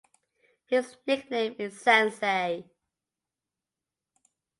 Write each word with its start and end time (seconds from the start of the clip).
His 0.65 0.95
nickname 1.05 1.55
is 1.59 1.79
"Sensei". 1.79 2.67